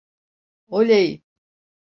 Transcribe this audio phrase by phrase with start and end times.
[0.77, 1.21] Oley!